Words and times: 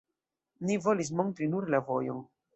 Ni 0.69 0.77
volis 0.85 1.13
montri 1.21 1.51
nur 1.53 1.71
la 1.77 1.85
vojon. 1.93 2.27